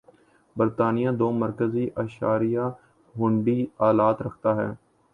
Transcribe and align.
برطانیہ 0.55 1.09
دو 1.19 1.27
مرکزی 1.41 1.85
اشاریہ 1.95 2.65
ہُنڈی 3.15 3.59
آلات 3.87 4.17
رکھتا 4.21 4.55
ہے 4.55 4.69